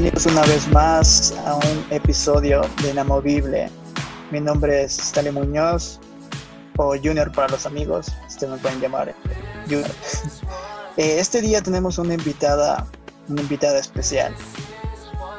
[0.00, 3.68] bienvenidos una vez más a un episodio de Inamovible.
[4.30, 6.00] Mi nombre es Stanley Muñoz,
[6.78, 9.14] o Junior para los amigos, ustedes me pueden llamar
[9.68, 9.90] Junior.
[10.96, 12.84] Eh, este día tenemos una invitada,
[13.28, 14.34] una invitada especial.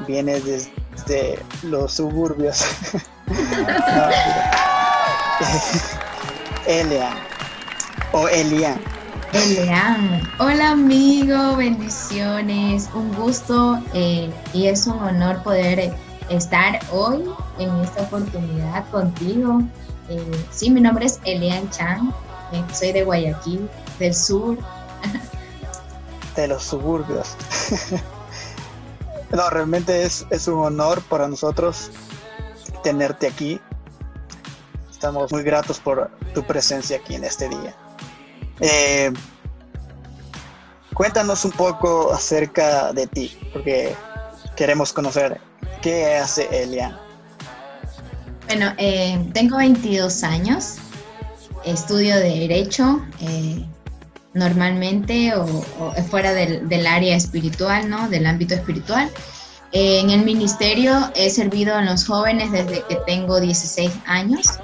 [0.07, 2.64] Viene desde los suburbios.
[6.68, 7.14] Elian,
[8.14, 8.79] o Elian.
[9.33, 10.21] Elian.
[10.39, 12.89] Hola amigo, bendiciones.
[12.93, 15.93] Un gusto eh, y es un honor poder
[16.29, 17.23] estar hoy
[17.57, 19.61] en esta oportunidad contigo.
[20.09, 22.13] Eh, sí, mi nombre es Elian Chan,
[22.51, 24.57] eh, soy de Guayaquil, del sur.
[26.35, 27.35] De los suburbios.
[29.32, 31.91] no, realmente es, es un honor para nosotros
[32.83, 33.59] tenerte aquí.
[34.89, 37.75] Estamos muy gratos por tu presencia aquí en este día.
[38.61, 39.11] Eh,
[40.93, 43.95] cuéntanos un poco acerca de ti, porque
[44.55, 45.41] queremos conocer
[45.81, 46.95] qué hace Elian.
[48.45, 50.75] Bueno, eh, tengo 22 años,
[51.65, 53.65] estudio de Derecho, eh,
[54.35, 55.45] normalmente o,
[56.09, 58.09] fuera del, área espiritual, ¿no?
[58.09, 59.09] Del ámbito espiritual.
[59.73, 64.59] en el ministerio he servido a los jóvenes desde que tengo 16 años.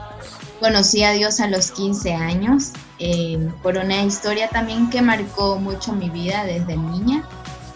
[0.60, 5.94] Conocí a Dios a los 15 años eh, por una historia también que marcó mucho
[5.94, 7.24] mi vida desde niña,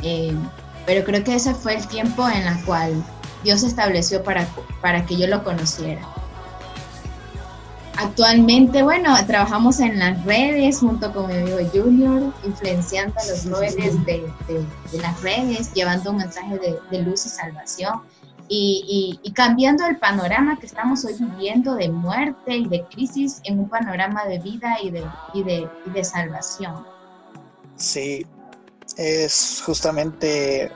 [0.02, 0.36] eh,
[0.88, 3.04] pero creo que ese fue el tiempo en el cual
[3.44, 4.48] Dios estableció para,
[4.82, 6.02] para que yo lo conociera.
[7.98, 14.04] Actualmente, bueno, trabajamos en las redes junto con mi amigo Junior, influenciando a los jóvenes
[14.06, 14.26] de,
[14.94, 18.02] las redes, llevando un mensaje de, de luz y salvación
[18.54, 23.70] y, cambiando el panorama que estamos hoy viviendo de muerte y de crisis en un
[23.70, 26.86] panorama de vida y de, y de, de salvación.
[27.78, 28.26] Sí,
[28.98, 30.70] es justamente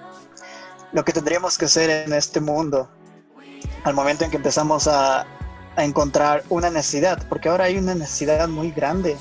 [0.94, 2.90] lo que tendríamos que hacer en este mundo
[3.84, 5.26] al momento en que empezamos a,
[5.76, 9.18] a encontrar una necesidad, porque ahora hay una necesidad muy grande,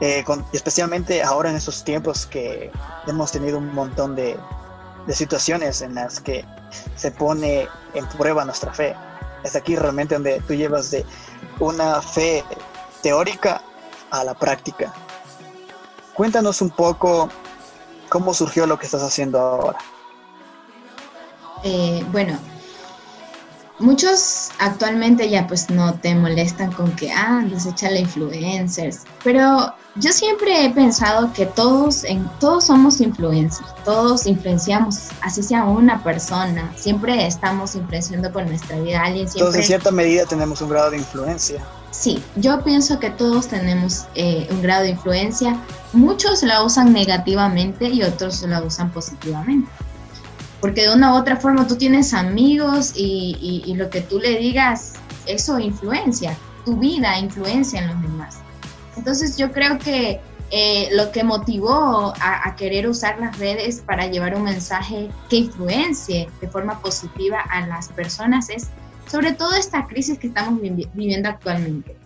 [0.00, 2.70] eh, especialmente ahora en esos tiempos que
[3.06, 4.36] hemos tenido un montón de,
[5.06, 6.44] de situaciones en las que
[6.96, 8.94] se pone en prueba nuestra fe.
[9.42, 11.04] Es aquí realmente donde tú llevas de
[11.60, 12.44] una fe
[13.02, 13.62] teórica
[14.10, 14.92] a la práctica.
[16.14, 17.28] Cuéntanos un poco
[18.08, 19.78] cómo surgió lo que estás haciendo ahora.
[21.64, 22.38] Eh, bueno,
[23.78, 30.64] muchos actualmente ya pues no te molestan con que, ah, la influencers, pero yo siempre
[30.64, 37.26] he pensado que todos, en, todos somos influencers, todos influenciamos, así sea una persona, siempre
[37.26, 39.02] estamos influenciando con nuestra vida.
[39.02, 39.40] Alguien siempre...
[39.40, 41.62] Todos en cierta medida tenemos un grado de influencia.
[41.92, 45.56] Sí, yo pienso que todos tenemos eh, un grado de influencia.
[45.92, 49.70] Muchos la usan negativamente y otros la usan positivamente.
[50.60, 54.38] Porque de una u otra forma tú tienes amigos y, y lo que tú le
[54.38, 54.94] digas,
[55.26, 58.43] eso influencia, tu vida influencia en los demás.
[58.96, 64.36] Entonces yo creo que eh, lo que motivó a, querer usar las redes para llevar
[64.36, 68.68] un mensaje que influencie de forma positiva a las personas es
[69.06, 71.96] sobre todo esta crisis que estamos viviendo actualmente.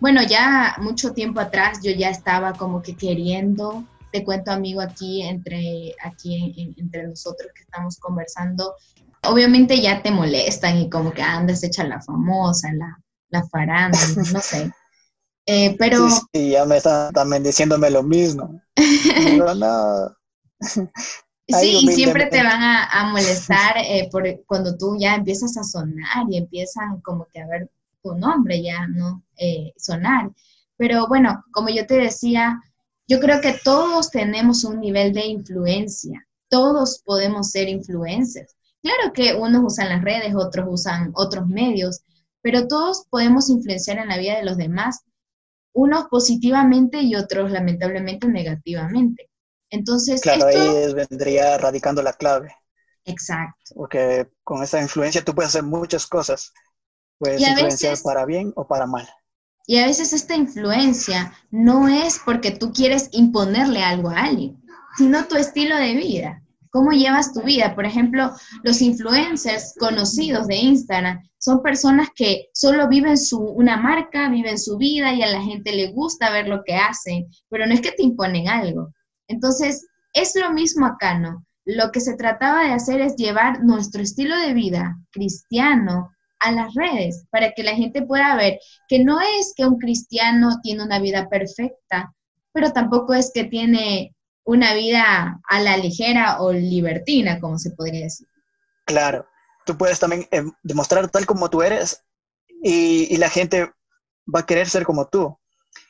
[0.00, 5.22] Bueno, ya mucho tiempo atrás yo ya estaba como que queriendo, te cuento amigo aquí
[5.22, 8.74] entre, aquí entre nosotros que estamos conversando,
[9.24, 12.96] obviamente ya te molestan y como que andas hecha la famosa, la,
[13.30, 13.98] la faranda,
[14.32, 14.70] no sé.
[15.50, 16.06] Eh, pero...
[16.10, 18.60] Sí, ya me están también diciéndome lo mismo.
[19.56, 20.14] no.
[20.60, 26.26] Sí, y siempre te van a, molestar eh, por, cuando tú ya empiezas a sonar
[26.28, 27.70] y empiezan como que a ver
[28.02, 29.22] tu nombre ya, ¿no?
[29.38, 30.30] Eh, sonar.
[30.76, 32.60] Pero bueno, como yo te decía,
[33.06, 38.54] yo creo que todos tenemos un nivel de influencia, todos podemos ser influencers.
[38.82, 42.02] Claro que unos usan las redes, otros usan otros medios,
[42.42, 45.04] pero todos podemos influenciar en la vida de los demás
[45.72, 49.30] unos positivamente y otros lamentablemente negativamente.
[49.70, 52.54] Entonces, claro, ahí vendría radicando la clave.
[53.04, 53.74] Exacto.
[53.74, 56.52] Porque con esa influencia tú puedes hacer muchas cosas.
[57.18, 59.08] Puedes influenciar para bien o para mal.
[59.66, 64.62] Y a veces esta influencia no es porque tú quieres imponerle algo a alguien,
[64.96, 67.74] sino tu estilo de vida cómo llevas tu vida.
[67.74, 68.30] Por ejemplo,
[68.62, 74.76] los influencers conocidos de Instagram son personas que solo viven su, una marca, viven su
[74.76, 77.92] vida y a la gente le gusta ver lo que hacen, pero no es que
[77.92, 78.92] te imponen algo.
[79.28, 81.44] Entonces, es lo mismo acá, ¿no?
[81.64, 86.10] Lo que se trataba de hacer es llevar nuestro estilo de vida cristiano
[86.40, 90.60] a las redes para que la gente pueda ver que no es que un cristiano
[90.62, 92.14] tiene una vida perfecta,
[92.52, 94.14] pero tampoco es que tiene
[94.48, 98.26] una vida a la ligera o libertina, como se podría decir.
[98.86, 99.28] Claro,
[99.66, 102.02] tú puedes también eh, demostrar tal como tú eres
[102.62, 103.70] y, la gente
[104.34, 105.38] va a querer ser como tú.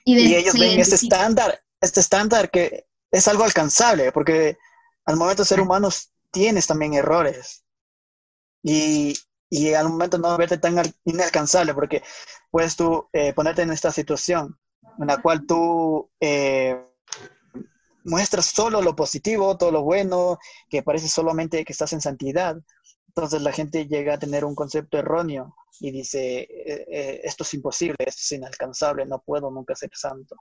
[0.05, 4.59] Y, ellos ven este estándar, este estándar que es algo alcanzable, porque
[5.05, 7.65] al momento de ser humanos tienes también errores.
[8.65, 9.17] Y,
[9.49, 12.03] y al momento no verte tan inalcanzable, porque
[12.51, 14.59] puedes tú eh, ponerte en esta situación
[14.99, 16.77] en la cual tú eh,
[18.05, 22.57] muestras solo lo positivo, todo lo bueno, que parece solamente que estás en santidad.
[23.09, 27.97] Entonces la gente llega a tener un concepto erróneo y dice, eh, esto es imposible,
[28.01, 30.37] esto es inalcanzable, no puedo nunca ser santo.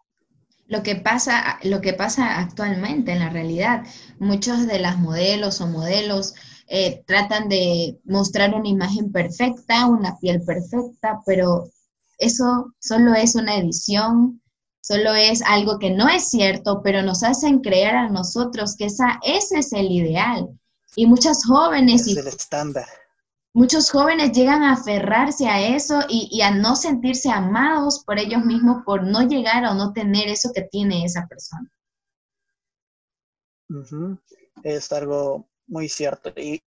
[0.68, 3.86] Lo que, pasa, lo que pasa actualmente en la realidad,
[4.20, 6.34] muchos de las modelos o modelos
[6.68, 11.70] eh, tratan de mostrar una imagen perfecta, una piel perfecta, pero
[12.18, 14.42] eso solo es una edición,
[14.82, 19.20] solo es algo que no es cierto, pero nos hacen creer a nosotros que esa,
[19.24, 20.48] ese es el ideal.
[20.96, 22.08] Y muchas jóvenes...
[22.08, 22.88] Es el estándar.
[23.58, 28.84] Muchos jóvenes llegan a aferrarse a eso y, a no sentirse amados por ellos mismos
[28.86, 31.68] por no llegar o no tener eso que tiene esa persona.
[34.62, 36.32] Es algo muy cierto.
[36.36, 36.62] Y,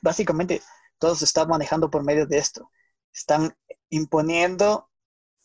[0.00, 0.60] básicamente
[0.98, 2.72] todo se está manejando por medio de esto.
[3.14, 3.56] Están
[3.90, 4.90] imponiendo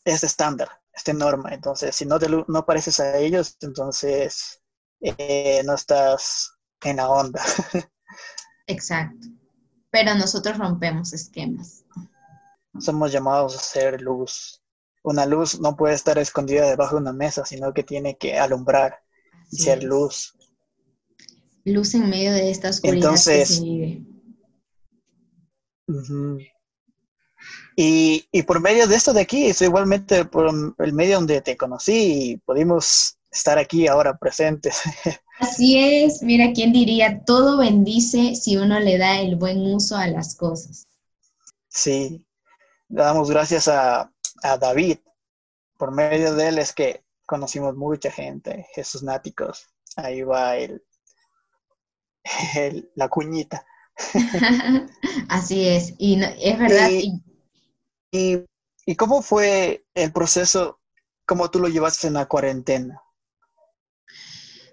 [0.04, 1.54] ese estándar, esta norma.
[1.54, 4.60] Entonces, si no, te, no pareces a ellos, entonces
[5.00, 6.52] eh, no estás
[6.82, 7.42] en la onda.
[8.66, 9.26] Exacto.
[9.90, 11.84] Pero nosotros rompemos esquemas.
[12.78, 14.62] Somos llamados a ser luz.
[15.02, 19.00] Una luz no puede estar escondida debajo de una mesa, sino que tiene que alumbrar
[19.50, 20.34] y ser luz
[21.72, 24.04] luz en medio de esta oscuridad Entonces, que se vive.
[27.80, 32.32] Y, por medio de esto de aquí, es igualmente por el medio donde te conocí
[32.32, 34.80] y pudimos estar aquí ahora presentes.
[35.38, 37.22] Así es, mira, ¿quién diría?
[37.24, 40.88] Todo bendice si uno le da el buen uso a las cosas.
[41.68, 42.26] Sí,
[42.88, 44.98] damos gracias a, a David.
[45.76, 49.68] Por medio de él es que conocimos mucha gente, Jesús Náticos.
[49.94, 50.82] Ahí va el,
[52.96, 53.64] la cuñita.
[55.28, 56.90] Así es, y es verdad.
[56.90, 57.22] Y,
[58.10, 58.44] y,
[58.96, 60.80] cómo fue el proceso,
[61.26, 63.02] cómo tú lo llevaste en la cuarentena?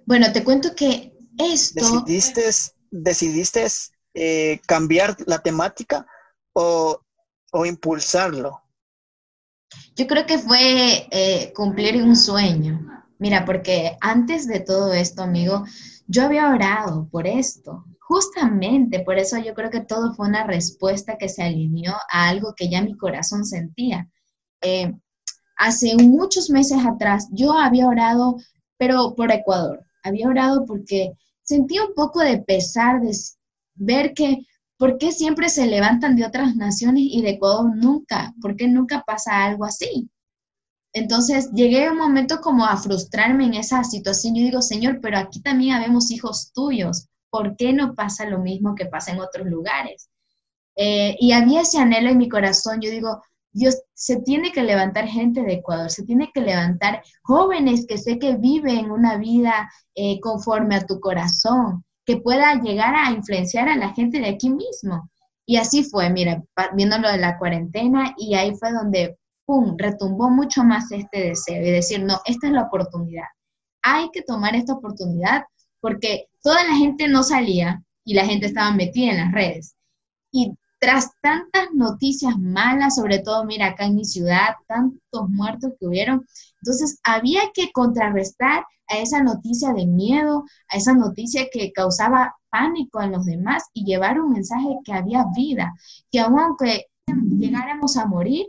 [0.06, 2.02] Bueno, te cuento que esto...
[2.06, 2.50] ¿Decidiste,
[2.92, 3.68] decidiste
[4.14, 6.08] eh, cambiar la temática
[6.54, 7.02] o,
[7.52, 8.62] o, impulsarlo?
[9.96, 12.80] Yo creo que fue eh, cumplir un sueño.
[13.18, 15.66] Mira, porque antes de todo esto, amigo,
[16.08, 21.18] yo había orado por esto, justamente por eso yo creo que todo fue una respuesta
[21.18, 24.08] que se alineó a algo que ya mi corazón sentía.
[24.62, 24.94] Eh,
[25.58, 28.38] hace muchos meses atrás yo había orado,
[28.78, 33.12] pero por Ecuador, había orado porque sentía un poco de pesar de
[33.74, 34.46] ver que,
[34.78, 38.36] ¿por qué siempre se levantan de otras naciones y de Ecuador nunca?
[38.40, 40.10] ¿Por qué nunca pasa algo así?
[40.94, 44.36] Entonces llegué a un momento como a frustrarme en esa situación.
[44.36, 47.08] Yo digo, Señor, pero aquí también habemos hijos tuyos.
[47.36, 50.10] ¿Por qué no pasa lo mismo que pasa en otros lugares?
[50.78, 52.80] Eh, y había ese anhelo en mi corazón.
[52.80, 53.22] Yo digo,
[53.52, 58.20] Dios, se tiene que levantar gente de Ecuador, se tiene que levantar jóvenes que sé
[58.20, 63.76] que viven una vida eh, conforme a tu corazón, que pueda llegar a influenciar a
[63.76, 65.10] la gente de aquí mismo.
[65.46, 66.42] Y así fue, mira,
[66.74, 71.72] viéndolo de la cuarentena, y ahí fue donde ¡pum!, retumbó mucho más este deseo y
[71.72, 73.28] decir, no, esta es la oportunidad.
[73.84, 75.44] Hay que tomar esta oportunidad
[75.82, 79.76] porque toda la gente no salía y la gente estaba metida en las redes.
[80.32, 85.88] Y tras tantas noticias malas, sobre todo, mira, acá en mi ciudad, tantos muertos que
[85.88, 86.24] hubieron,
[86.62, 93.02] entonces había que contrarrestar a esa noticia de miedo, a esa noticia que causaba pánico
[93.02, 95.74] en los demás y llevar un mensaje que había vida,
[96.12, 98.46] que aunque llegáramos a morir,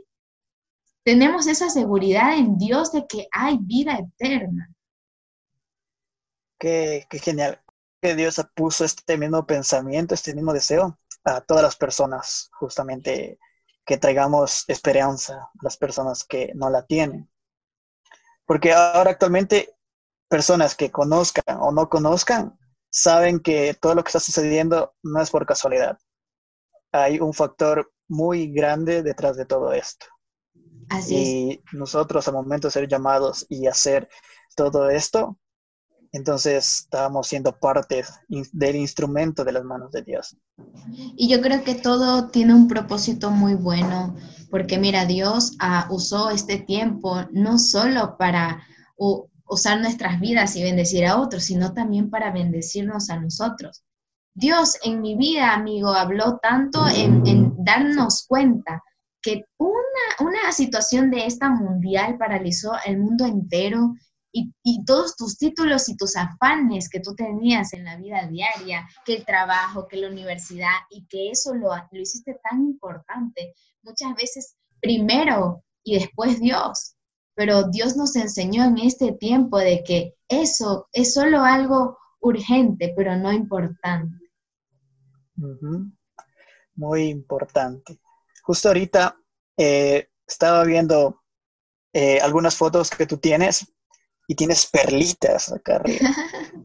[1.02, 4.68] tenemos esa seguridad en Dios de que hay vida eterna.
[6.58, 7.58] Qué, genial.
[8.14, 13.38] Dios puso este mismo pensamiento, este mismo deseo a todas las personas, justamente
[13.84, 17.30] que traigamos esperanza a las personas que no la tienen.
[18.44, 19.74] Porque ahora actualmente
[20.28, 22.58] personas que conozcan o no conozcan
[22.90, 25.98] saben que todo lo que está sucediendo no es por casualidad.
[26.92, 30.06] Hay un factor muy grande detrás de todo esto
[31.08, 34.08] y nosotros al momento de ser llamados y hacer
[34.54, 35.38] todo esto,
[36.16, 38.02] entonces estábamos siendo parte
[38.52, 40.34] del instrumento de las manos de Dios.
[41.14, 44.16] Y yo creo que todo tiene un propósito muy bueno,
[44.50, 48.62] porque mira, Dios ah, usó este tiempo no solo para
[49.44, 53.84] usar nuestras vidas y bendecir a otros, sino también para bendecirnos a nosotros.
[54.34, 58.82] Dios en mi vida, amigo, habló tanto en, en darnos cuenta
[59.20, 59.76] que una,
[60.20, 63.94] una situación de esta mundial paralizó el mundo entero
[64.62, 69.16] y, todos tus títulos y tus afanes que tú tenías en la vida diaria, que
[69.16, 74.56] el trabajo, que la universidad, y que eso lo, lo hiciste tan importante, muchas veces
[74.80, 76.96] primero y después Dios.
[77.34, 83.16] Pero Dios nos enseñó en este tiempo de que eso es solo algo urgente, pero
[83.16, 84.16] no importante.
[86.74, 87.98] Muy importante.
[88.42, 89.16] Justo ahorita
[89.56, 91.22] eh, estaba viendo
[91.92, 93.66] eh, algunas fotos que tú tienes
[94.26, 96.10] y tienes perlitas acá arriba.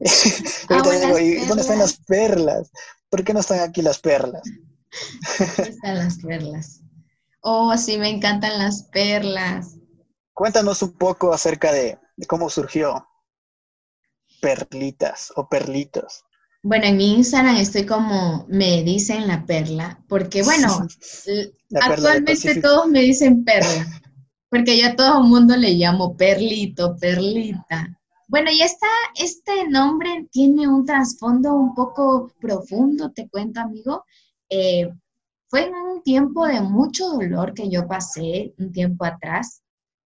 [0.68, 2.70] ¿dónde están las perlas?
[3.08, 4.42] ¿Por qué no están aquí las perlas?
[5.38, 6.80] ¿Dónde están las perlas?
[7.40, 9.76] Oh, sí, me encantan las perlas.
[10.32, 13.06] Cuéntanos un poco acerca de, cómo surgió
[14.40, 16.24] perlitas o perlitos.
[16.62, 20.86] Bueno, en mi Instagram estoy como me dicen la perla, porque bueno,
[21.80, 24.02] actualmente todos me dicen perla
[24.52, 27.98] porque yo a todo el mundo le llamo Perlito, Perlita.
[28.28, 34.04] Bueno, y esta, este nombre tiene un trasfondo un poco profundo, te cuento, amigo.
[34.50, 34.90] Eh,
[35.48, 39.62] fue en un tiempo de mucho dolor que yo pasé un tiempo atrás.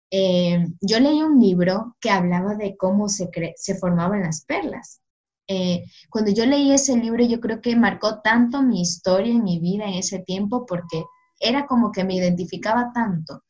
[0.09, 5.00] Eh, yo leí un libro que hablaba de cómo se, se formaban las perlas.
[5.49, 9.59] Eh, cuando yo leí ese libro, yo creo que marcó tanto mi historia y mi
[9.59, 11.02] vida en ese tiempo porque
[11.40, 13.42] era como que me identificaba tanto.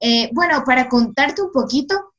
[0.00, 2.14] Eh, bueno, para contarte un poquito,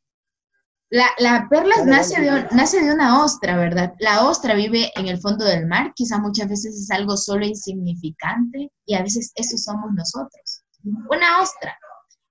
[0.90, 3.94] la, perla nace de, nace de una ostra, ¿verdad?
[4.00, 8.72] La ostra vive en el fondo del mar, quizá muchas veces es algo solo insignificante
[8.86, 10.64] y a veces eso somos nosotros,
[11.10, 11.78] una ostra,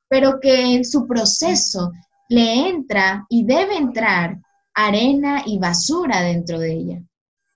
[0.08, 1.92] pero que en su proceso
[2.30, 4.38] le entra y debe entrar
[4.74, 7.02] arena y basura dentro de ella.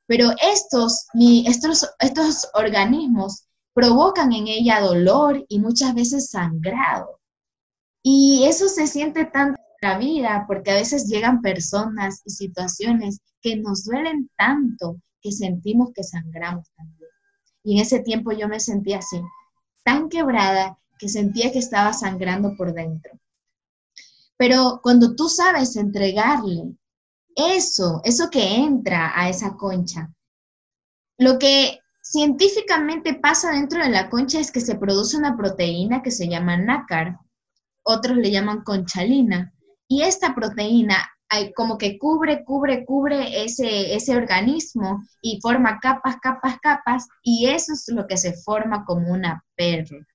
[0.06, 1.06] Pero estos,
[1.46, 7.19] estos, estos organismos provocan en ella dolor y muchas veces sangrado.
[8.02, 13.20] Y eso se siente tanto en la vida, porque a veces llegan personas y situaciones
[13.42, 17.10] que nos duelen tanto que sentimos que sangramos también.
[17.62, 19.20] Y en ese tiempo yo me sentía así,
[19.84, 23.18] tan quebrada que sentía que estaba sangrando por dentro.
[24.36, 26.74] Pero cuando tú sabes entregarle
[27.34, 30.10] eso, eso que entra a esa concha,
[31.18, 36.10] lo que científicamente pasa dentro de la concha es que se produce una proteína que
[36.10, 37.18] se llama nácar,
[37.82, 39.52] otros le llaman conchalina.
[39.88, 40.96] Y esta proteína
[41.54, 47.72] como que cubre, cubre, cubre ese, ese organismo y forma capas, capas, capas, y eso
[47.72, 50.06] es lo que se forma como una perla.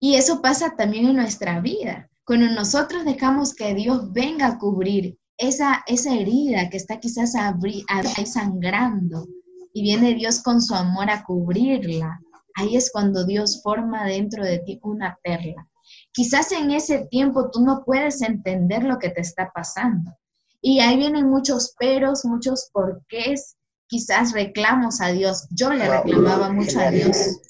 [0.00, 2.10] Y eso pasa también en nuestra vida.
[2.24, 8.26] Cuando nosotros dejamos que Dios venga a cubrir esa, esa herida que está quizás ahí
[8.26, 9.26] sangrando,
[9.72, 12.18] y viene Dios con su amor a cubrirla,
[12.54, 15.68] ahí es cuando Dios forma dentro de ti una perla.
[16.16, 20.16] Quizás en ese tiempo tú no puedes entender lo que te está pasando.
[20.62, 23.56] Y ahí vienen muchos peros, muchos porqués,
[23.86, 25.46] quizás reclamos a Dios.
[25.50, 27.42] Yo le reclamaba mucho a Dios.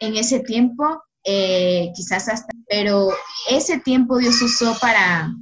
[0.00, 3.10] En ese tiempo, eh, quizás hasta, pero
[3.48, 5.32] ese tiempo Dios usó para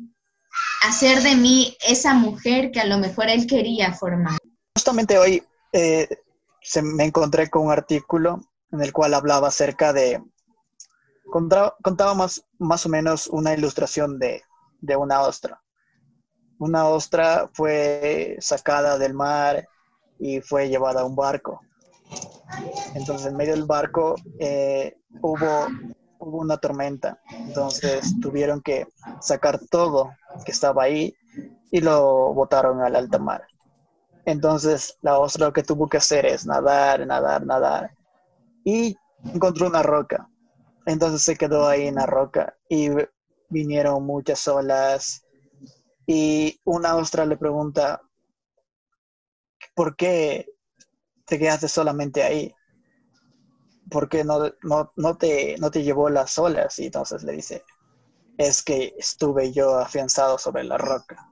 [0.86, 4.36] hacer de mí esa mujer que a lo mejor Él quería formar.
[4.76, 6.06] Justamente hoy eh,
[6.60, 10.22] se, me encontré con un artículo en el cual hablaba acerca de
[11.30, 14.42] contaba, más, más o menos una ilustración de,
[14.96, 15.62] una ostra.
[16.58, 19.66] Una ostra fue sacada del mar
[20.18, 21.60] y fue llevada a un barco.
[22.94, 25.66] Entonces, en medio del barco eh, hubo,
[26.18, 27.18] hubo una tormenta.
[27.30, 28.86] Entonces, tuvieron que
[29.20, 30.10] sacar todo
[30.44, 31.14] que estaba ahí
[31.70, 33.42] y lo botaron al alta mar.
[34.24, 37.90] Entonces, la ostra lo que tuvo que hacer es nadar, nadar, nadar.
[38.64, 40.28] Y encontró una roca.
[40.86, 42.88] Entonces se quedó ahí en la roca y
[43.48, 45.24] vinieron muchas olas
[46.06, 48.02] y una ostra le pregunta,
[49.74, 50.46] ¿por qué
[51.24, 52.52] te quedaste solamente ahí?
[53.90, 54.52] ¿Por qué no,
[54.96, 56.78] no, te, no te llevó las olas?
[56.78, 57.64] Y entonces le dice,
[58.38, 61.30] es que estuve yo afianzado sobre la roca.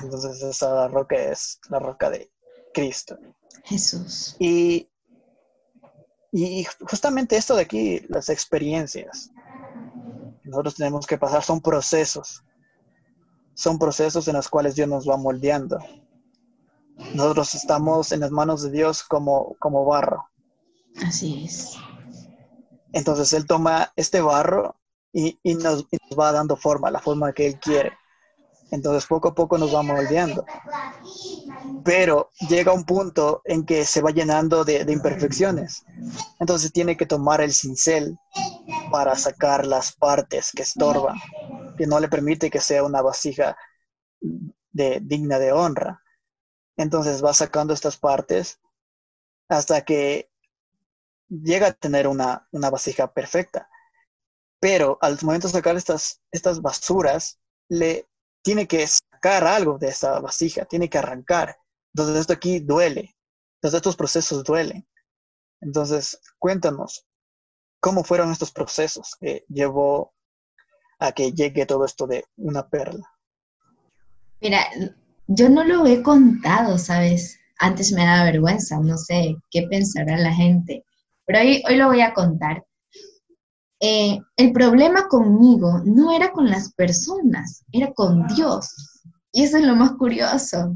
[0.00, 2.30] Entonces esa roca es la roca de
[2.72, 3.18] Cristo.
[3.64, 4.36] Jesús.
[4.38, 4.88] Y
[6.44, 9.30] y justamente esto de aquí, las experiencias,
[10.44, 12.44] nosotros tenemos que pasar, son procesos.
[13.54, 15.78] Son procesos en los cuales Dios nos va moldeando.
[17.14, 20.28] Nosotros estamos en las manos de Dios como, como barro.
[21.06, 21.76] Así es.
[22.92, 24.76] Entonces Él toma este barro
[25.14, 27.92] y, y, nos, y, nos, va dando forma, la forma que Él quiere.
[28.70, 30.44] Entonces poco a poco nos va moldeando.
[31.84, 35.84] Pero llega un punto en que se va llenando de, imperfecciones.
[36.40, 38.18] Entonces tiene que tomar el cincel
[38.90, 41.16] para sacar las partes que estorban,
[41.76, 43.56] que no le permite que sea una vasija
[44.72, 46.02] digna de honra.
[46.76, 48.60] Entonces va sacando estas partes
[49.48, 50.28] hasta que
[51.28, 53.68] llega a tener una, vasija perfecta.
[54.58, 58.06] Pero al momento de sacar estas basuras, le
[58.46, 61.58] tiene que sacar algo de esa vasija, tiene que arrancar.
[61.92, 63.16] Entonces esto aquí duele.
[63.56, 64.86] Entonces estos procesos duelen.
[65.60, 67.04] Entonces, cuéntanos,
[67.80, 70.14] ¿cómo fueron estos procesos que llevó
[71.00, 73.04] a que llegue todo esto de una perla?
[74.40, 74.64] Mira,
[75.26, 77.40] yo no lo he contado, ¿sabes?
[77.58, 80.84] Antes me da vergüenza, no sé qué pensará la gente,
[81.24, 82.64] pero hoy, hoy lo voy a contar.
[83.80, 89.02] Eh, el problema conmigo no era con las personas, era con Dios.
[89.32, 90.74] Y eso es lo más curioso.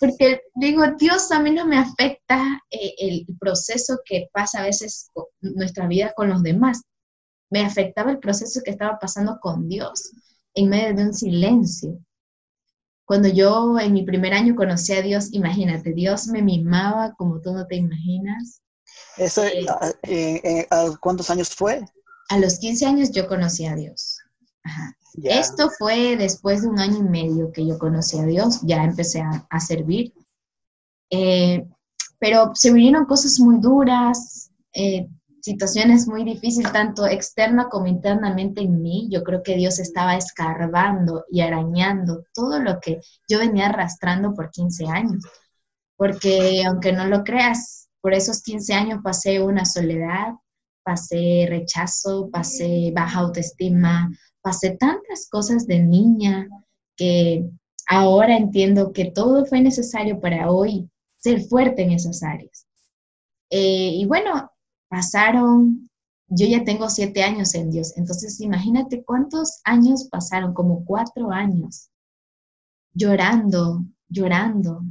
[0.00, 5.10] Porque digo, Dios a mí no me afecta eh, el proceso que pasa a veces
[5.40, 6.82] nuestra vida con los demás.
[7.50, 10.12] Me afectaba el proceso que estaba pasando con Dios
[10.54, 11.98] en medio de un silencio.
[13.04, 17.52] Cuando yo en mi primer año conocí a Dios, imagínate, Dios me mimaba como tú
[17.52, 18.62] no te imaginas.
[19.16, 19.66] Eso, eh,
[20.02, 21.80] eh, eh, ¿A cuántos años fue?
[22.28, 24.18] A los 15 años yo conocí a Dios.
[25.22, 29.20] Esto fue después de un año y medio que yo conocí a Dios, ya empecé
[29.22, 30.12] a, servir.
[32.18, 34.50] pero se vinieron cosas muy duras,
[35.40, 39.08] situaciones muy difíciles, tanto externa como internamente en mí.
[39.10, 44.50] Yo creo que Dios estaba escarbando y arañando todo lo que yo venía arrastrando por
[44.50, 45.24] 15 años.
[45.96, 50.34] Porque aunque no lo creas, por esos 15 años pasé una soledad,
[50.82, 56.48] pasé rechazo, pasé baja autoestima, pasé tantas cosas de niña
[56.96, 57.48] que
[57.86, 62.66] ahora entiendo que todo fue necesario para hoy ser fuerte en esas áreas.
[63.50, 64.50] Eh, y bueno,
[64.88, 65.90] pasaron,
[66.28, 71.90] yo ya tengo siete años en Dios, entonces imagínate cuántos años pasaron, como cuatro años,
[72.94, 74.82] llorando, llorando,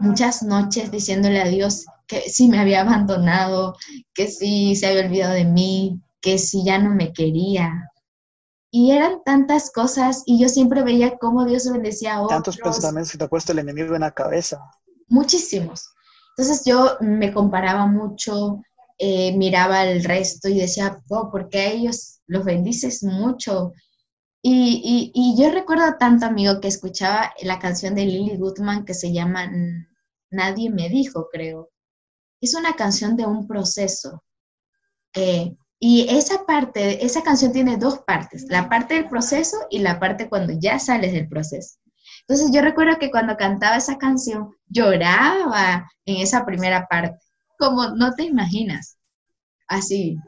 [0.00, 3.76] muchas noches diciéndole a Dios que si me había abandonado,
[4.14, 7.90] que si se había olvidado de mí, que si ya no me quería.
[8.72, 12.36] Y eran tantas cosas y yo siempre veía cómo Dios bendecía a otros.
[12.36, 14.60] Tantos pensamientos que te ha puesto el enemigo en la cabeza.
[15.08, 15.90] Muchísimos.
[16.36, 18.62] Entonces yo me comparaba mucho,
[18.98, 23.72] eh, miraba el resto y decía, oh, porque a ellos los bendices mucho.
[24.42, 29.12] Y, y, yo recuerdo tanto, amigo, que escuchaba la canción de Lily Goodman que se
[29.12, 29.50] llama
[30.30, 31.70] Nadie me dijo, creo.
[32.40, 34.22] Es una canción de un proceso.
[35.14, 39.98] Eh, y esa parte, esa canción tiene dos partes, la parte del proceso y la
[39.98, 41.78] parte cuando ya sales del proceso.
[42.20, 47.18] Entonces yo recuerdo que cuando cantaba esa canción lloraba en esa primera parte
[47.60, 48.98] como no te imaginas.
[49.68, 50.18] Así.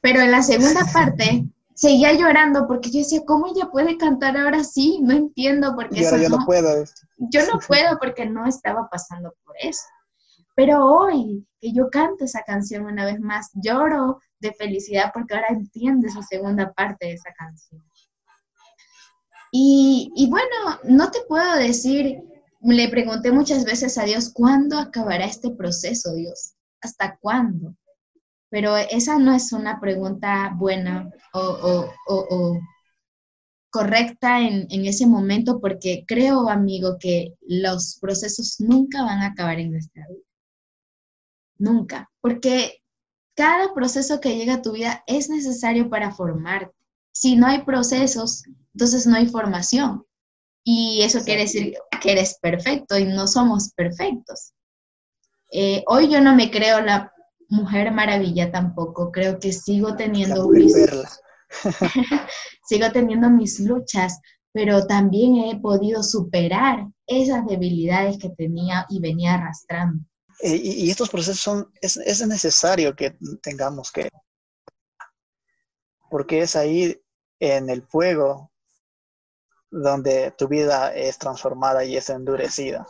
[0.00, 1.46] Pero en la segunda parte
[1.80, 4.98] seguía llorando porque yo decía, ¿cómo ella puede cantar ahora sí?
[5.00, 6.02] No entiendo por qué.
[6.02, 6.84] yo no, puedo.
[7.16, 9.86] Yo no puedo porque no estaba pasando por eso.
[10.54, 15.48] Pero hoy que yo canto esa canción una vez más, lloro de felicidad porque ahora
[15.48, 17.82] entiendo esa segunda parte de esa canción.
[19.50, 22.22] Y, y bueno, no te puedo decir
[22.60, 26.56] le pregunté muchas veces a Dios, ¿cuándo acabará este proceso, Dios?
[26.82, 27.74] ¿Hasta cuándo?
[28.50, 32.58] Pero esa no es una pregunta buena o,
[33.70, 39.60] correcta en, en, ese momento porque creo, amigo, que los procesos nunca van a acabar
[39.60, 40.24] en nuestra vida.
[41.58, 42.10] Nunca.
[42.20, 42.82] Porque
[43.36, 46.74] cada proceso que llega a tu vida es necesario para formarte.
[47.12, 48.42] Si no hay procesos,
[48.74, 50.04] entonces no hay formación.
[50.64, 54.52] Y eso quiere decir que eres perfecto y no somos perfectos.
[55.52, 57.12] Eh, hoy yo no me creo la
[57.50, 60.72] mujer maravilla tampoco, creo que sigo teniendo mis,
[62.68, 64.20] sigo teniendo mis luchas,
[64.52, 70.04] pero también he podido superar esas debilidades que tenía y venía arrastrando.
[70.42, 74.08] Eh, y, estos procesos son, es, es necesario que tengamos que,
[76.08, 76.98] porque es ahí
[77.40, 78.50] en el fuego
[79.70, 82.86] donde tu vida es transformada y es endurecida.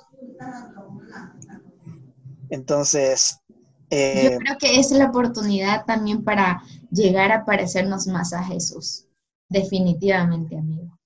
[2.51, 3.41] Entonces...
[3.91, 9.07] Eh, Yo creo que es la oportunidad también para llegar a parecernos más a Jesús.
[9.49, 10.97] Definitivamente, amigo.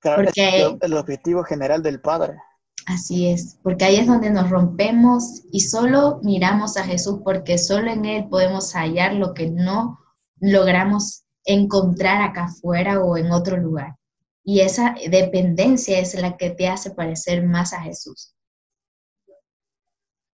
[0.00, 2.38] Claro, porque, es el objetivo general del Padre.
[2.86, 7.90] Así es, porque ahí es donde nos rompemos y solo miramos a Jesús porque solo
[7.90, 9.98] en Él podemos hallar lo que no
[10.38, 13.96] logramos encontrar acá afuera o en otro lugar.
[14.44, 18.35] Y esa dependencia es la que te hace parecer más a Jesús.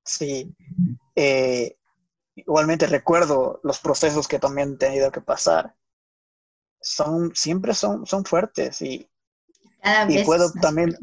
[0.04, 0.54] Sí.
[1.14, 1.76] Eh,
[2.34, 5.74] igualmente recuerdo los procesos que también he tenido que pasar.
[6.80, 9.08] Son, siempre son, son fuertes y,
[10.08, 10.96] y puedo también,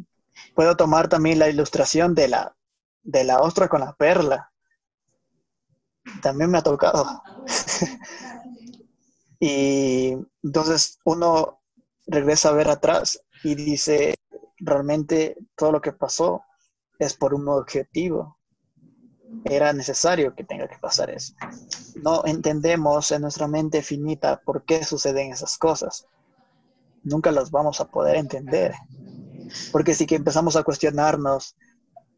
[0.55, 2.55] puedo tomar también la ilustración de la,
[3.03, 4.51] de la ostra con la perla.
[6.21, 7.21] También me ha tocado.
[9.39, 11.61] y entonces uno
[12.07, 14.15] regresa a ver atrás y dice,
[14.57, 16.43] realmente todo lo que pasó
[16.97, 18.38] es por un objetivo
[19.45, 21.33] era necesario que tenga que pasar eso.
[21.95, 26.07] No entendemos en nuestra mente finita por qué suceden esas cosas.
[27.03, 28.73] Nunca las vamos a poder entender.
[29.71, 31.55] Porque si que empezamos a cuestionarnos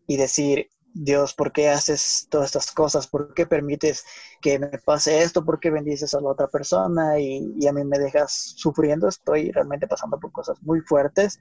[0.08, 3.08] y decir, Dios, ¿por qué haces todas estas cosas?
[3.08, 4.04] ¿Por qué permites
[4.42, 5.46] que me pase esto?
[5.46, 9.08] ¿Por qué bendices a la otra persona y, y a mí me dejas sufriendo?
[9.08, 11.40] Estoy realmente pasando por cosas muy fuertes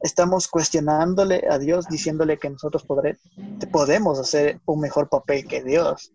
[0.00, 2.84] estamos cuestionándole a Dios, diciéndole que nosotros
[3.70, 6.12] podemos hacer un mejor papel que Dios.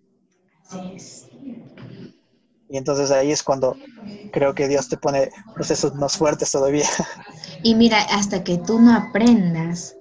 [2.67, 3.77] Y entonces ahí es cuando
[4.31, 6.87] creo que Dios te pone procesos más fuertes todavía.
[7.63, 9.95] Y mira, hasta que tú no aprendas,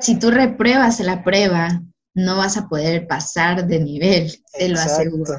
[0.00, 1.80] si tú repruebas la prueba,
[2.14, 5.32] no vas a poder pasar de nivel, te lo aseguro.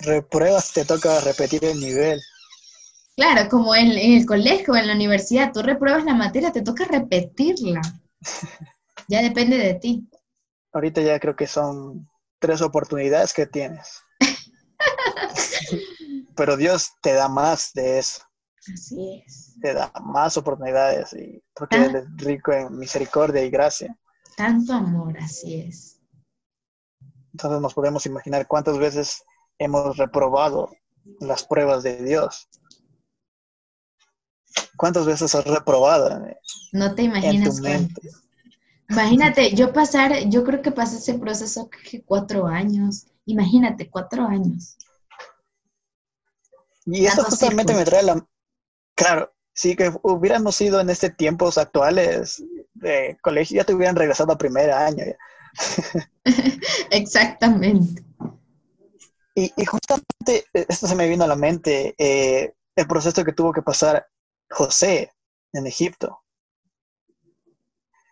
[0.00, 2.20] Repruebas, te toca repetir el nivel.
[3.16, 7.80] Claro, como en, el colegio, en la universidad, tú repruebas la materia, te toca repetirla.
[9.08, 10.10] Ya depende de ti.
[10.72, 14.02] Ahorita ya creo que son tres oportunidades que tienes.
[16.36, 18.22] Pero Dios te da más de eso.
[18.74, 19.54] Así es.
[19.60, 23.96] Te da más oportunidades y porque Él es rico en misericordia y gracia.
[24.36, 26.00] Tanto amor, así es.
[27.32, 29.22] Entonces nos podemos imaginar cuántas veces
[29.58, 30.70] hemos reprobado
[31.20, 32.48] las pruebas de Dios.
[34.76, 36.26] ¿Cuántas veces has reprobado?
[36.72, 37.60] No te imaginas
[38.88, 43.06] Imagínate, yo pasar, yo creo que pasé ese proceso que cuatro años.
[43.24, 44.76] Imagínate, cuatro años.
[46.84, 48.24] Y eso justamente me trae la...
[48.94, 54.32] Claro, sí que hubiéramos sido en este tiempos actuales de colegio, ya te hubieran regresado
[54.32, 55.04] a primer año.
[56.90, 58.04] Exactamente.
[59.34, 63.62] Y, justamente esto se me vino a la mente, eh, el proceso que tuvo que
[63.62, 64.06] pasar
[64.50, 65.12] José
[65.52, 66.22] en Egipto.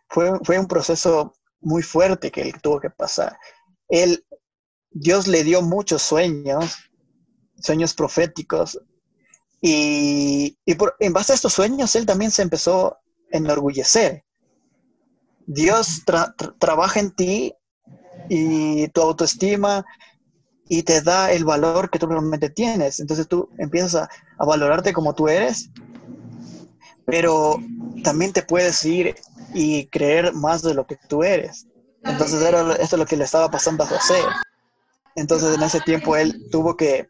[0.09, 3.39] Fue, fue un proceso muy fuerte que él tuvo que pasar.
[4.91, 6.77] Dios le dio muchos sueños,
[7.59, 8.79] sueños proféticos,
[9.67, 14.23] y, por, en base a estos sueños él también se empezó a enorgullecer.
[15.47, 16.03] Dios
[16.59, 17.55] trabaja en ti
[18.29, 19.85] y tu autoestima
[20.69, 23.01] y te da el valor que tú realmente tienes.
[23.01, 24.07] Entonces tú empiezas
[24.39, 25.71] a valorarte como tú eres
[27.07, 27.59] pero
[28.03, 29.15] también te puedes ir
[29.53, 31.67] y creer más de lo que tú eres.
[32.03, 34.21] Entonces era, esto es lo que le estaba pasando a José.
[35.15, 37.09] Entonces en ese tiempo él tuvo que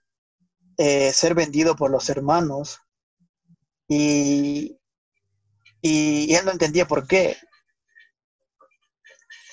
[0.77, 2.81] eh, ser vendido por los hermanos
[3.89, 4.79] y,
[5.81, 7.37] y, él no entendía por qué.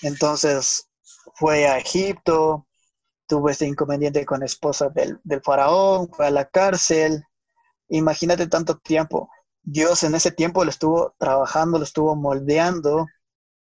[0.01, 0.89] Entonces
[1.35, 2.67] fue a Egipto,
[3.27, 7.23] tuvo este inconveniente con la esposa del, del faraón, fue a la cárcel.
[7.89, 9.29] Imagínate tanto tiempo
[9.63, 13.05] Dios en ese tiempo lo estuvo trabajando, lo estuvo moldeando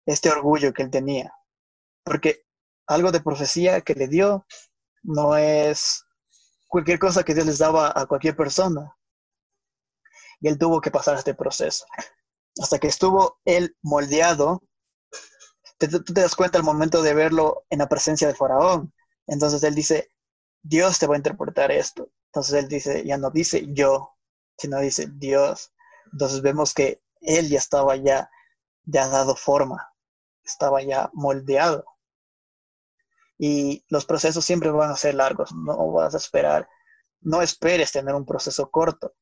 [0.05, 1.33] este orgullo que él tenía.
[2.03, 2.45] Porque
[2.87, 4.45] algo de profecía que le dio
[5.03, 6.05] no es
[6.67, 8.95] cualquier cosa que Dios les daba a cualquier persona.
[10.39, 11.85] Y él tuvo que pasar este proceso.
[12.61, 14.61] Hasta que estuvo él moldeado,
[15.77, 18.93] tú te das cuenta al momento de verlo en la presencia de Faraón.
[19.27, 20.11] Entonces él dice,
[20.63, 22.09] Dios te va a interpretar esto.
[22.27, 24.15] Entonces él dice, ya no dice yo,
[24.57, 25.73] sino dice Dios.
[26.11, 28.29] Entonces vemos que él ya estaba ya,
[28.83, 29.93] ya dado forma,
[30.43, 31.85] estaba ya moldeado.
[33.37, 36.67] Y los procesos siempre van a ser largos, no vas a esperar,
[37.21, 39.13] no esperes tener un proceso corto,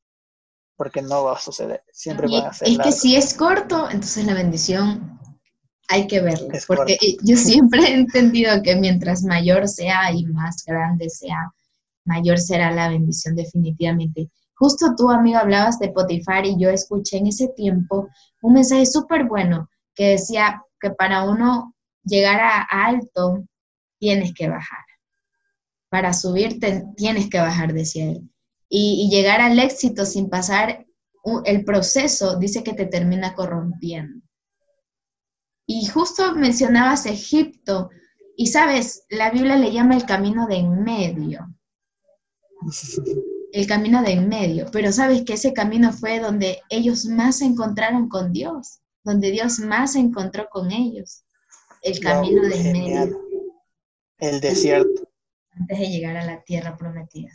[0.76, 4.26] porque no va a suceder, siempre van a ser Es que si es corto, entonces
[4.26, 5.18] la bendición
[5.88, 11.10] hay que verla, porque yo siempre he entendido que mientras mayor sea y más grande
[11.10, 11.52] sea,
[12.04, 14.30] mayor será la bendición definitivamente.
[14.60, 18.10] Justo tú, amigo, hablabas de Potifar y yo escuché en ese tiempo
[18.42, 23.42] un mensaje súper bueno que decía que para uno llegar a alto
[23.98, 24.84] tienes que bajar.
[25.88, 26.60] Para subir
[26.94, 28.30] tienes que bajar, decía él.
[28.68, 30.84] Y, y llegar al éxito sin pasar
[31.46, 34.22] el proceso dice que te termina corrompiendo.
[35.66, 37.88] Y justo mencionabas Egipto,
[38.36, 41.48] y sabes, la Biblia le llama el camino de en medio.
[43.52, 47.46] el camino de en medio, pero sabes que ese camino fue donde ellos más se
[47.46, 51.24] encontraron con Dios, donde Dios más se encontró con ellos,
[51.82, 53.20] el camino de en medio.
[54.18, 55.08] El desierto.
[55.52, 57.32] Antes de llegar a la tierra prometida.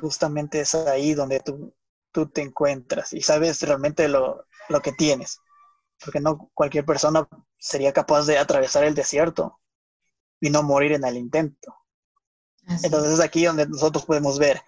[0.00, 1.74] Justamente es ahí donde tú,
[2.12, 5.40] tú te encuentras y sabes realmente lo, lo que tienes,
[6.02, 9.60] porque no cualquier persona sería capaz de atravesar el desierto
[10.40, 11.83] y no morir en el intento.
[12.82, 14.60] Entonces es aquí donde nosotros podemos ver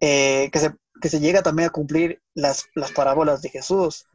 [0.00, 4.06] eh, que, se, que, se, llega también a cumplir las, las, parábolas de Jesús,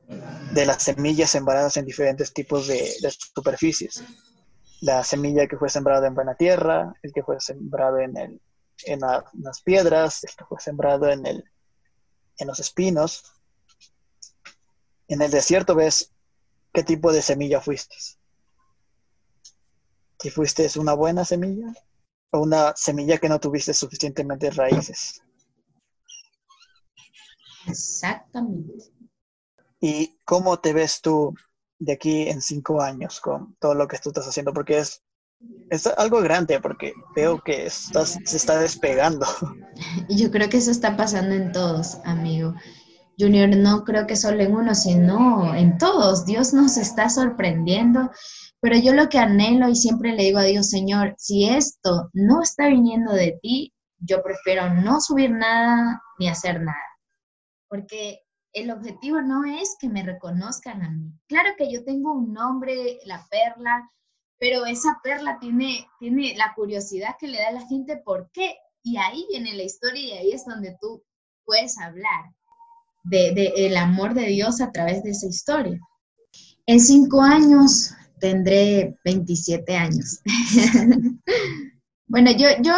[0.54, 2.92] de las semillas sembradas en diferentes tipos de,
[3.36, 4.04] superficies.
[4.82, 8.42] La semilla que fue sembrada en buena tierra, el que fue sembrado en, el,
[8.86, 11.44] en, las piedras, el que fue sembrado en, el,
[12.38, 13.24] en los espinos.
[15.08, 16.12] En el desierto ves
[16.74, 17.96] qué tipo de semilla fuiste.
[20.20, 21.74] Si fuiste una buena semilla,
[22.34, 25.22] o una semilla que no tuviste suficientemente raíces.
[27.68, 28.74] Exactamente.
[29.80, 31.34] ¿Y cómo te ves tú
[31.80, 34.52] de aquí en cinco años con todo lo que tú estás haciendo?
[34.52, 35.04] Porque es,
[35.70, 39.28] es algo grande, porque veo que estás, se está despegando.
[40.10, 42.56] Yo creo que eso está pasando en todos, amigo.
[43.20, 46.26] Junior, no creo que solo en uno, sino en todos.
[46.26, 48.10] Dios nos está sorprendiendo
[48.64, 52.42] pero yo lo que anhelo y siempre le digo a Dios, Señor, si esto no
[52.42, 56.78] está viniendo de ti, yo prefiero no subir nada ni hacer nada.
[57.68, 58.22] Porque
[58.54, 61.12] el objetivo no es que me reconozcan a mí.
[61.28, 63.92] Claro que yo tengo un nombre, la perla,
[64.40, 68.56] pero esa perla tiene, tiene la curiosidad que le da a la gente por qué.
[68.82, 71.04] Y ahí viene la historia y ahí es donde tú
[71.44, 72.34] puedes hablar
[73.04, 75.82] del de, el amor de Dios a través de esa historia.
[76.66, 80.22] En cinco años tendré 27 años.
[82.08, 82.74] bueno, yo, yo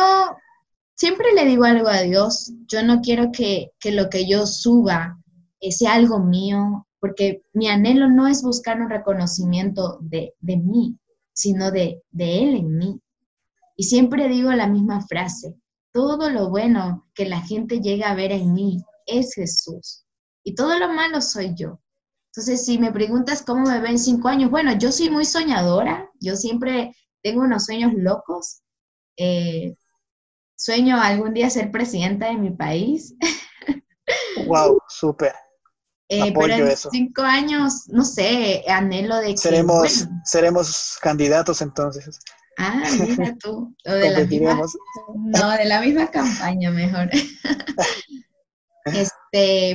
[0.95, 5.21] siempre le digo algo a Dios, yo no quiero que, lo que yo suba
[5.69, 10.97] sea algo mío, porque mi anhelo no es buscar un reconocimiento de, mí,
[11.31, 12.99] sino de, de Él en mí.
[13.75, 15.53] Y siempre digo la misma frase,
[15.91, 20.07] todo lo bueno que la gente llega a ver en mí es Jesús
[20.43, 21.79] y todo lo malo soy yo.
[22.35, 26.35] Entonces, si me preguntas cómo me ven cinco años, bueno, yo soy muy soñadora, yo
[26.35, 26.93] siempre
[27.23, 28.61] tengo unos sueños locos.
[29.15, 29.77] Eh,
[30.57, 33.15] sueño algún día ser presidenta de mi país.
[34.47, 35.33] Wow, súper.
[36.09, 39.37] Eh, pero en cinco años, no sé, anhelo de que...
[39.37, 42.19] Seremos, seremos candidatos entonces.
[42.59, 43.73] Ah, mira tú.
[43.85, 44.61] de la misma,
[45.15, 47.09] no, de la misma campaña mejor.
[48.85, 49.15] Este,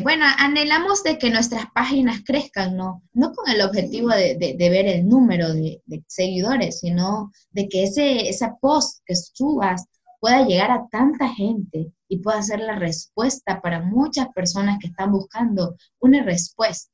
[0.03, 3.03] bueno, anhelamos de que nuestras páginas crezcan, ¿no?
[3.12, 8.57] No con el objetivo de, ver el número de, seguidores, sino de que ese, esa
[8.61, 9.85] post que subas
[10.20, 15.12] pueda llegar a tanta gente y pueda ser la respuesta para muchas personas que están
[15.12, 16.92] buscando una respuesta.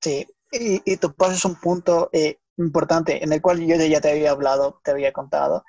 [0.00, 4.10] Sí, y, y tú pasas un punto eh, importante en el cual yo ya te
[4.10, 5.64] había hablado, te había contado,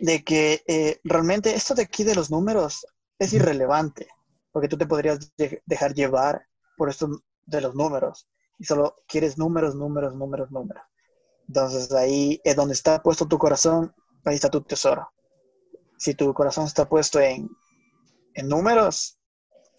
[0.00, 2.86] de que eh, realmente esto de aquí de los números
[3.18, 4.08] es irrelevante,
[4.52, 5.32] porque tú te podrías
[5.66, 7.08] dejar llevar por esto
[7.46, 8.28] de los números
[8.58, 10.82] y solo quieres números, números, números, números.
[11.46, 15.08] Entonces ahí es donde está puesto tu corazón, ahí está tu tesoro.
[15.96, 17.48] Si tu corazón está puesto en,
[18.34, 19.18] en números,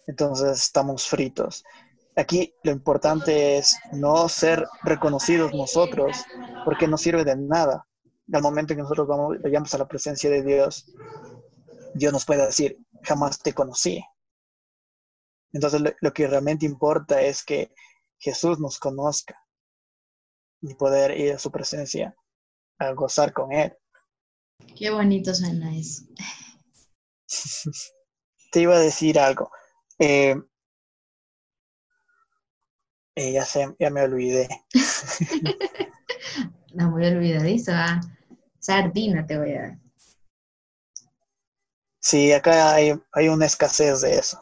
[0.06, 1.64] entonces estamos fritos.
[2.16, 6.24] Aquí lo importante es no ser reconocidos nosotros,
[6.64, 7.86] porque no sirve de nada
[8.32, 10.86] al momento que nosotros vamos, vayamos a la presencia de Dios,
[12.00, 14.02] Dios nos puede decir, jamás te conocí.
[15.52, 17.74] Entonces lo, que realmente importa es que
[18.18, 19.38] Jesús nos conozca
[20.62, 22.16] y poder ir a su presencia
[22.78, 23.76] a gozar con Él.
[24.78, 26.04] Qué bonito suena eso.
[28.52, 29.50] te iba a decir algo.
[29.98, 30.36] Eh,
[33.14, 33.44] eh, ya,
[33.78, 34.48] ya me olvidé.
[36.74, 38.00] no, muy olvidadiza.
[38.58, 39.89] Sardina te voy a dar.
[42.00, 44.40] Sí, acá hay, una escasez de eso.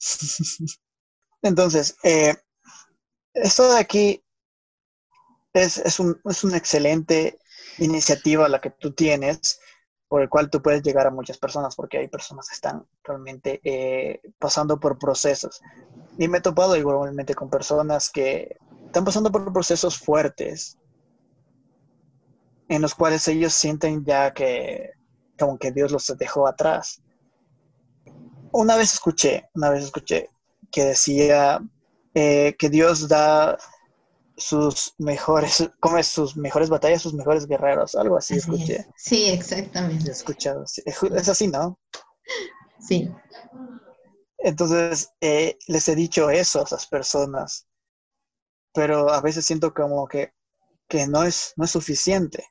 [1.42, 2.34] Entonces, eh,
[3.32, 4.24] esto de aquí
[5.54, 7.38] es, es, un, es, una excelente
[7.78, 9.58] iniciativa la que tú tienes,
[10.06, 13.60] por el cual tú puedes llegar a muchas personas, porque hay personas que están realmente
[13.64, 15.62] eh, pasando por procesos.
[16.18, 20.78] Y me he topado igualmente con personas que están pasando por procesos fuertes,
[22.68, 24.92] en los cuales ellos sienten ya que
[25.38, 27.02] como que Dios los dejó atrás.
[28.52, 30.30] Una vez escuché, una vez escuché
[30.70, 31.60] que decía
[32.14, 33.58] eh, que Dios da
[34.36, 38.86] sus mejores, come sus mejores batallas, sus mejores guerreros, algo así, escuché.
[38.96, 40.08] Sí, exactamente.
[40.08, 41.78] He escuchado, es así, ¿no?
[42.80, 43.10] Sí.
[44.38, 47.66] Entonces, eh, les he dicho eso a esas personas,
[48.72, 50.32] pero a veces siento como que,
[50.88, 52.44] que no, es, no es suficiente,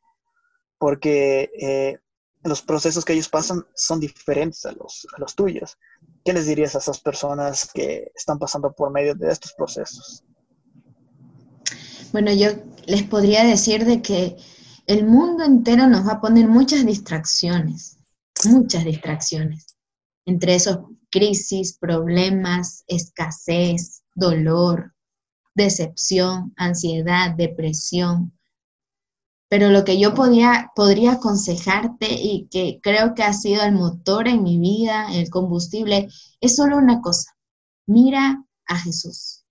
[0.78, 2.00] porque eh,
[2.44, 5.78] los procesos que ellos pasan son diferentes a los, tuyos.
[6.26, 10.24] ¿Qué les dirías a esas personas que están pasando por medio de estos procesos?
[12.12, 12.50] Bueno, yo
[12.86, 14.38] les podría decir de que
[14.86, 17.98] el mundo entero nos va a poner muchas distracciones,
[18.46, 19.78] muchas distracciones.
[20.26, 20.80] Entre esos
[21.10, 24.94] crisis, problemas, escasez, dolor,
[25.56, 28.34] decepción, ansiedad, depresión.
[29.54, 34.28] Pero lo que yo podría, podría aconsejarte y que creo que ha sido el motor
[34.28, 36.10] en mi vida, el combustible,
[36.42, 37.38] es solo una cosa.
[37.86, 39.46] Mira a Jesús.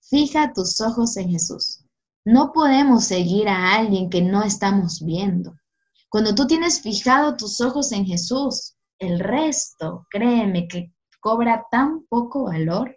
[0.00, 1.84] Fija tus ojos en Jesús.
[2.24, 5.54] No podemos seguir a alguien que no estamos viendo.
[6.08, 12.46] Cuando tú tienes fijado tus ojos en Jesús, el resto, créeme que cobra tan poco
[12.46, 12.96] valor.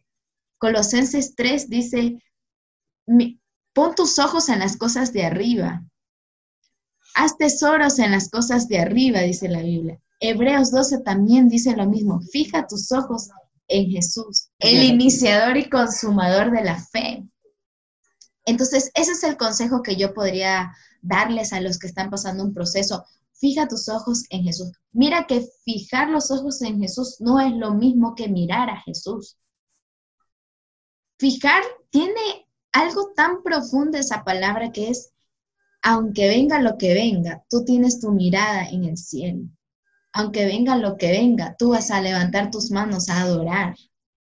[0.57, 2.17] Colosenses 3 dice,
[3.73, 5.83] pon tus ojos en las cosas de arriba.
[7.19, 9.99] Haz tesoros en las cosas de arriba, dice la Biblia.
[10.19, 12.21] Hebreos 12 también dice lo mismo.
[12.21, 13.29] Fija tus ojos
[13.67, 17.27] en Jesús, el iniciador y consumador de la fe.
[18.45, 22.53] Entonces, ese es el consejo que yo podría darles a los que están pasando un
[22.53, 23.03] proceso.
[23.33, 24.71] Fija tus ojos en Jesús.
[24.91, 29.39] Mira que fijar los ojos en Jesús no es lo mismo que mirar a Jesús.
[31.17, 35.13] Fijar tiene algo tan profundo esa palabra que es,
[35.81, 39.43] aunque venga lo que venga, tú tienes tu mirada en el cielo.
[40.13, 43.75] Aunque venga lo que venga, tú vas a levantar tus manos a adorar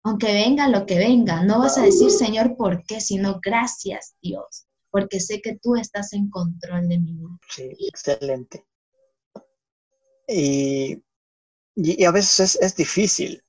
[0.09, 3.01] aunque venga lo que venga, no vas a decir, Señor, ¿por qué?
[3.01, 7.39] Sino gracias, Dios, porque sé que tú estás en control de mi vida.
[7.51, 8.65] Sí, excelente.
[10.27, 11.03] Y,
[11.75, 13.43] y, a veces es, difícil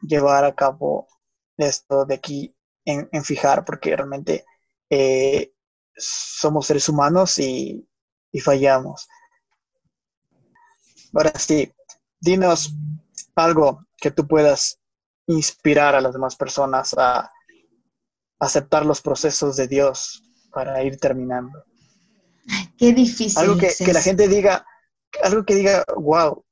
[0.00, 1.08] llevar a cabo
[1.56, 4.46] esto de aquí en, fijar, porque realmente
[4.88, 5.52] eh,
[5.98, 7.86] somos seres humanos y,
[8.32, 9.08] y fallamos.
[11.12, 11.72] Ahora sí,
[12.20, 12.74] dinos
[13.34, 14.78] algo que tú puedas
[15.26, 17.30] inspirar a las demás personas a
[18.38, 21.64] aceptar los procesos de Dios para ir terminando.
[22.76, 23.38] qué difícil.
[23.38, 24.66] Algo que, que la gente diga,
[25.22, 26.44] algo que diga, wow,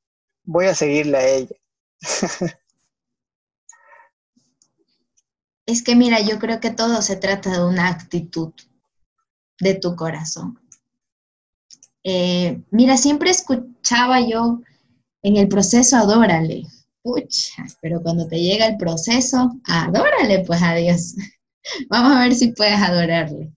[0.44, 1.56] voy a seguirle a ella.
[5.66, 8.52] es que mira, yo creo que todo se trata de una actitud
[9.60, 10.58] de tu corazón.
[12.04, 14.60] Eh, mira, siempre escuchaba yo
[15.22, 16.64] en el proceso adórale,
[17.02, 21.14] pucha, pero cuando te llega el proceso, adórale pues a Dios.
[21.88, 23.52] Vamos a ver si puedes adorarle.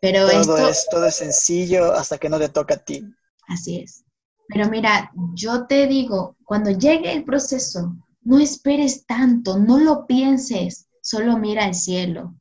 [0.00, 3.04] Pero todo es, todo es sencillo hasta que no te toca a ti.
[3.46, 4.04] Así es.
[4.48, 10.88] Pero mira, yo te digo, cuando llegue el proceso, no esperes tanto, no lo pienses,
[11.00, 12.34] solo mira al cielo.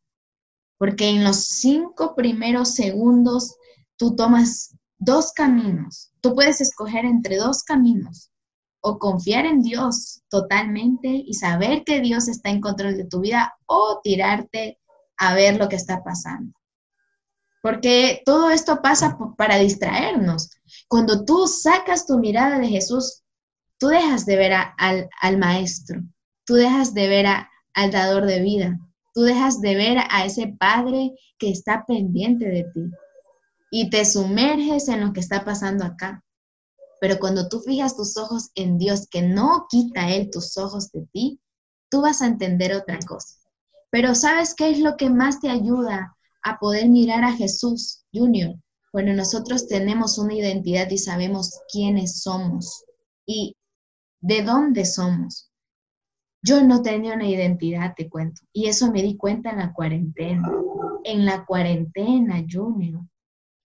[0.84, 3.56] Porque en los cinco primeros segundos
[3.96, 6.12] tú tomas dos caminos.
[6.20, 8.32] Tú puedes escoger entre dos caminos
[8.82, 13.56] o confiar en Dios totalmente y saber que Dios está en control de tu vida
[13.66, 14.78] o tirarte
[15.16, 16.54] a ver lo que está pasando.
[17.62, 20.50] Porque todo esto pasa para distraernos.
[20.90, 23.24] Cuando tú sacas tu mirada de Jesús,
[23.78, 26.02] tú dejas de ver al, al, maestro,
[26.46, 27.26] tú dejas de ver
[27.74, 28.78] al dador de vida,
[29.14, 32.92] tú dejas de ver a ese Padre que está pendiente de ti
[33.72, 36.24] y te sumerges en lo que está pasando acá.
[37.00, 41.06] Pero cuando tú fijas tus ojos en Dios, que no quita Él tus ojos de
[41.12, 41.40] ti,
[41.90, 43.36] tú vas a entender otra cosa.
[43.90, 48.56] Pero ¿sabes qué es lo que más te ayuda a poder mirar a Jesús, Junior?
[48.92, 52.86] Bueno, nosotros tenemos una identidad y sabemos quiénes somos
[53.26, 53.56] y
[54.22, 55.52] de dónde somos.
[56.44, 60.52] Yo no tenía una identidad, te cuento, y eso me di cuenta en la cuarentena.
[61.06, 63.02] En la cuarentena, Junior,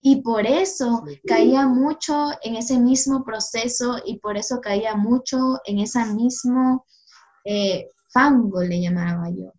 [0.00, 5.80] y por eso caía mucho en ese mismo proceso y por eso caía mucho en
[5.80, 6.86] ese mismo
[7.44, 9.52] eh, fango, le llamaba yo.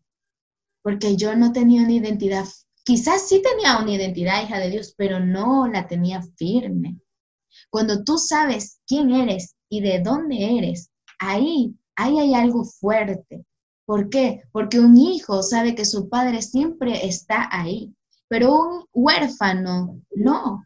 [0.82, 2.46] Porque yo no tenía una identidad,
[2.84, 6.98] quizás sí tenía una identidad hija de Dios, pero no la tenía firme.
[7.70, 10.90] Cuando tú sabes quién eres y de dónde eres,
[11.20, 13.46] ahí, ahí hay algo fuerte.
[13.86, 14.44] ¿Por qué?
[14.52, 17.94] Porque un hijo sabe que su padre siempre está ahí
[18.30, 20.64] pero un huérfano no.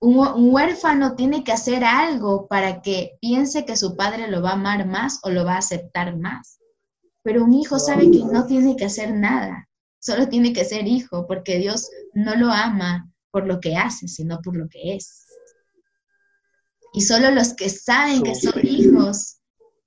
[0.00, 4.54] Un, huérfano tiene que hacer algo para que piense que su padre lo va a
[4.54, 6.58] amar más o lo va a aceptar más.
[7.22, 9.68] Pero un hijo sabe que no tiene que hacer nada.
[10.00, 14.40] solo tiene que ser hijo, porque Dios no lo ama por lo que hace, sino
[14.42, 15.26] por lo que es.
[16.92, 19.38] Y solo los que saben que son hijos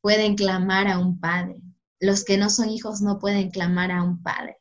[0.07, 1.57] pueden clamar a un padre.
[1.99, 4.57] Los que no son hijos no pueden clamar a un padre.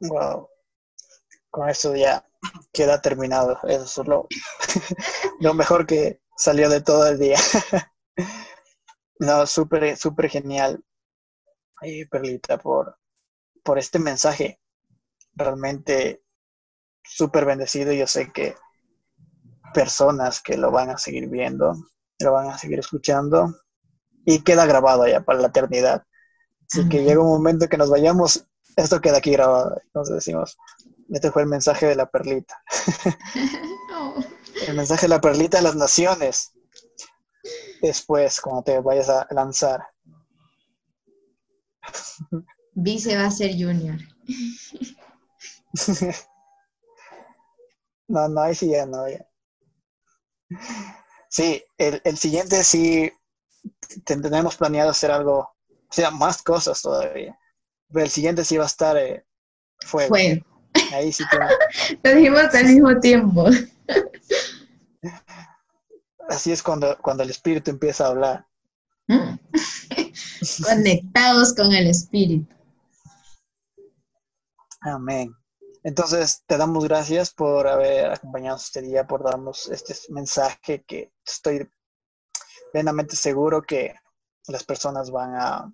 [0.00, 0.48] Wow.
[1.50, 2.26] Con eso ya
[2.72, 3.58] queda terminado.
[3.64, 4.08] Eso es
[5.40, 7.38] lo, mejor que salió de todo el día.
[9.18, 10.82] no, súper, súper genial.
[11.82, 12.98] Y Perlita, por,
[13.62, 14.58] por este mensaje.
[15.34, 16.24] Realmente
[17.04, 17.92] súper bendecido.
[17.92, 18.56] Yo sé que
[19.74, 21.74] personas que lo van a seguir viendo,
[22.22, 23.54] lo van a seguir escuchando
[24.24, 26.04] y queda grabado ya para la eternidad.
[26.70, 28.46] Así que llega un momento que nos vayamos,
[28.76, 29.78] esto queda aquí grabado.
[29.84, 30.56] Entonces decimos,
[31.10, 32.62] este fue el mensaje de la perlita.
[34.66, 36.52] El mensaje de la perlita de las naciones.
[37.80, 39.84] Después, cuando te vayas a lanzar.
[42.74, 43.98] Vice va a ser junior.
[48.08, 49.04] no, no, ahí sí ya no.
[51.32, 53.10] Sí, el, siguiente sí
[54.04, 57.38] tenemos planeado hacer algo, o sea, más cosas todavía.
[57.90, 59.24] Pero el siguiente sí va a estar eh,
[59.80, 60.14] fuego.
[60.92, 61.24] Ahí sí
[62.04, 63.46] Lo dijimos al mismo tiempo.
[66.28, 68.46] Así es cuando, cuando el espíritu empieza a hablar.
[69.08, 69.36] Mm.
[70.64, 72.54] Conectados con el espíritu.
[74.82, 75.34] Amén.
[75.84, 81.68] Entonces, te damos gracias por haber acompañado este día, por darnos este mensaje que estoy
[82.72, 83.94] plenamente seguro que
[84.46, 85.72] las personas van a,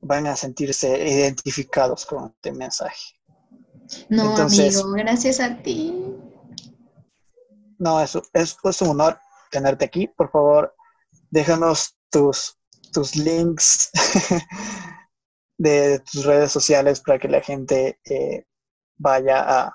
[0.00, 3.18] van a sentirse identificados con este mensaje.
[4.08, 5.94] No, amigo, gracias a ti.
[7.78, 9.18] No, es, es, es un honor
[9.50, 10.08] tenerte aquí.
[10.08, 10.74] Por favor,
[11.30, 12.58] déjanos tus,
[12.92, 13.90] tus links
[15.58, 18.44] de tus redes sociales para que la gente eh,
[18.98, 19.74] vaya a,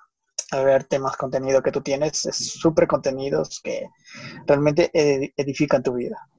[0.51, 2.25] ver temas, contenido que tú tienes.
[2.25, 3.87] Es súper contenidos que
[4.45, 4.91] realmente
[5.35, 6.29] edifican tu vida.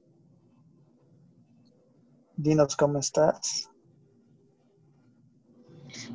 [2.37, 3.69] Dinos cómo estás.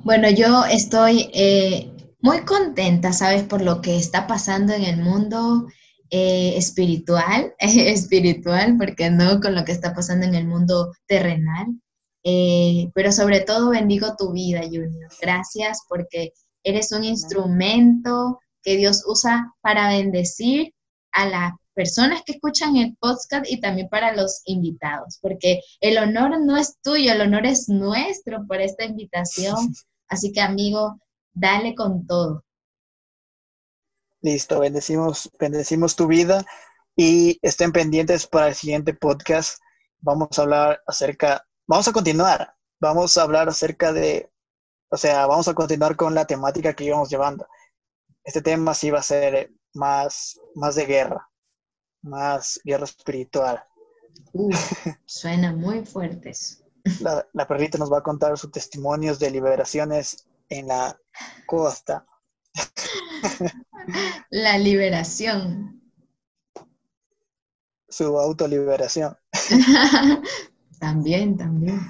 [0.03, 3.43] Bueno, yo estoy eh, muy contenta, ¿sabes?
[3.43, 5.66] Por lo que está pasando en el mundo
[6.11, 11.66] eh, espiritual, espiritual, porque no con lo que está pasando en el mundo terrenal.
[12.23, 15.11] Eh, pero sobre todo bendigo tu vida, Junior.
[15.21, 16.33] Gracias porque
[16.65, 20.73] eres un instrumento que Dios usa para bendecir
[21.13, 26.41] a las personas que escuchan el podcast y también para los invitados, porque el honor
[26.41, 29.57] no es tuyo, el honor es nuestro por esta invitación.
[30.09, 31.01] Así que amigo,
[31.33, 32.45] dale con todo.
[34.23, 36.45] Listo, bendecimos, bendecimos tu vida
[36.97, 39.59] y estén pendientes para el siguiente podcast.
[40.01, 44.31] Vamos a hablar acerca, vamos a continuar, vamos a hablar acerca de
[44.91, 47.47] o sea, vamos a continuar con la temática que íbamos llevando.
[48.24, 51.28] Este tema sí va a ser más, más de guerra,
[52.03, 53.64] más guerra espiritual.
[55.07, 56.64] suena muy fuertes.
[57.01, 60.99] La, la perrita nos va a contar sus testimonios de liberaciones en la
[61.47, 62.05] costa.
[64.30, 65.80] La liberación.
[67.88, 69.16] Su autoliberación.
[70.80, 71.80] también, también.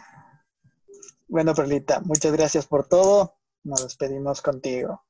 [1.31, 3.37] Bueno, Perlita, muchas gracias por todo.
[3.63, 5.05] Nos despedimos contigo.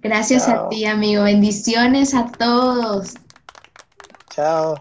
[0.00, 1.24] Gracias a ti, amigo.
[1.24, 3.14] Bendiciones a todos.
[4.30, 4.78] Chao.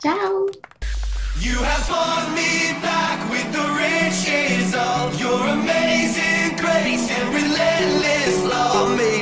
[0.00, 0.46] Chao.
[1.40, 9.15] You have won me back with the riches of your amazing grace and relentless love.